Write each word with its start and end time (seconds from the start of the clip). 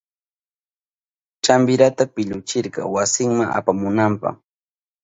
Champirata 1.45 2.03
pilluchirka 2.15 2.81
wasinma 2.95 3.45
apamunanpa. 3.57 4.29